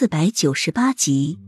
[0.00, 1.38] 四百九十八集，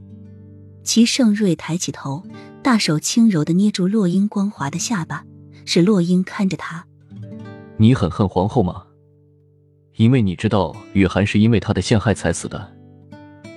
[0.85, 2.23] 齐盛瑞抬起头，
[2.63, 5.25] 大手轻柔的捏住洛英光滑的下巴。
[5.65, 6.87] 是洛英看着他，
[7.79, 8.85] 你很恨皇后吗？
[9.97, 12.71] 因为你知道雨涵是因为他的陷害才死的。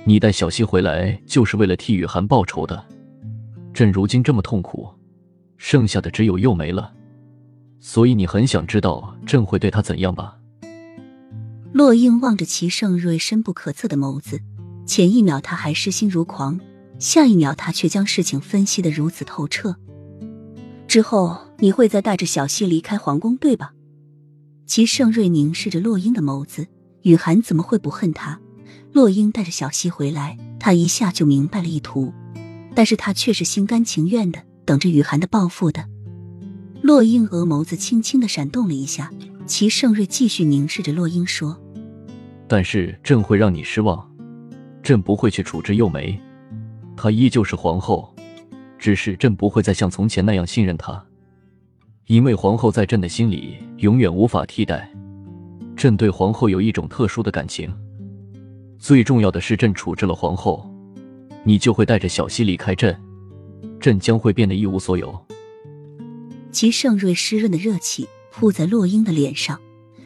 [0.05, 2.81] 你带小溪回来就是为了替雨涵报仇的。
[3.73, 4.87] 朕如今这么痛苦，
[5.57, 6.93] 剩下的只有幼梅了，
[7.81, 10.37] 所以你很想知道朕会对她怎样吧？
[11.73, 14.39] 洛英望着齐盛瑞深不可测的眸子，
[14.85, 16.59] 前一秒他还失心如狂，
[16.99, 19.75] 下一秒他却将事情分析的如此透彻。
[20.87, 23.73] 之后你会再带着小溪离开皇宫，对吧？
[24.65, 26.67] 齐盛瑞凝视着洛英的眸子，
[27.01, 28.39] 雨涵怎么会不恨他？
[28.93, 32.13] 洛英带着小溪回来，他一下就明白了意图，
[32.73, 35.85] 但是他却是心甘情愿的等着雨涵的报复的。
[36.81, 39.11] 洛英额眸子轻轻的闪动了一下，
[39.45, 41.59] 齐盛瑞继续凝视着洛英说。
[42.47, 44.09] 但是朕会让你失望，
[44.85, 46.15] 朕不会去处置幼梅，
[46.95, 48.13] 她依旧是皇后，
[48.77, 51.03] 只是朕不会再像从前那样信任她，
[52.05, 54.87] 因为皇后在朕的心里永远无法替代。
[55.75, 57.75] 朕对皇后有一种特殊的感情，
[58.77, 60.69] 最重要的是，朕处置了皇后，
[61.43, 62.95] 你就会带着小溪离开朕，
[63.79, 65.19] 朕将会变得一无所有。
[66.51, 69.59] 齐盛瑞湿润的热气扑在洛英的脸上，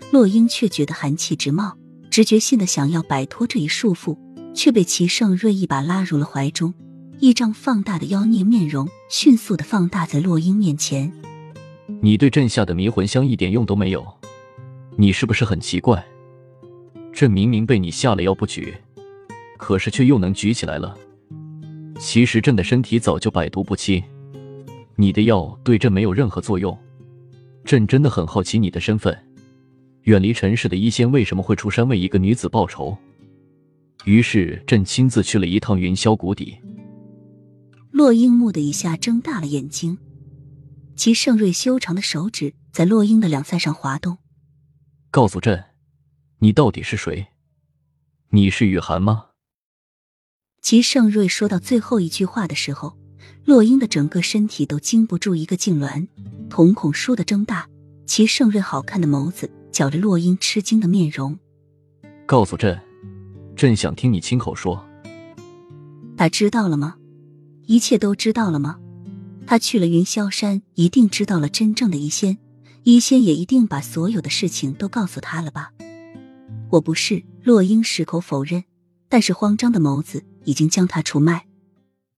[0.09, 1.77] 洛英却觉得寒气直冒。
[2.09, 4.17] 直觉性的想要摆脱这一束缚，
[4.53, 6.73] 却被齐盛瑞一把拉入了怀中。
[7.19, 11.11] 一张放大的妖孽面容迅速的放大在洛英面前。
[12.01, 14.07] 你对朕下的迷魂香一点用都没有，
[14.95, 16.01] 你是不是很奇怪？
[17.11, 18.73] 朕明明被你下了药不举，
[19.57, 20.97] 可是却又能举起来了。
[21.99, 24.01] 其实朕的身体早就百毒不侵，
[24.95, 26.77] 你的药对朕没有任何作用。
[27.65, 29.17] 朕真的很好奇你的身份。
[30.03, 32.97] 远离尘世的医仙为什么会出山为一个女子报仇？
[34.09, 36.57] 于是朕亲自去了一趟云霄谷底。
[37.91, 39.99] 洛英木的一下睁大了眼睛，
[40.95, 44.17] 齐盛瑞修长的手指在洛英的两腮上滑动。
[45.11, 45.63] 告诉朕，
[46.39, 47.27] 你到底是谁？
[48.31, 49.27] 你是雨涵吗？
[50.59, 52.97] 齐盛瑞说到最后一句话的时候，
[53.45, 56.07] 洛英的整个身体都经不住一个痉挛，
[56.49, 57.69] 瞳孔倏地睁大。
[58.07, 59.51] 齐盛瑞好看的眸子。
[59.71, 61.37] 皎着洛英吃惊的面容，
[62.25, 62.81] 告诉朕，
[63.59, 64.81] 朕想听你亲口说。
[66.15, 66.95] 他知道了吗？
[67.65, 68.79] 一切都知道了吗？
[69.45, 72.37] 他去了云霄山，一定知道了真正的医仙，
[72.83, 75.73] 医仙也一定把所有的事情都告诉他了吧？
[76.69, 78.63] 我不是洛英，矢口否认，
[79.09, 81.45] 但是慌张的眸子已经将他出卖。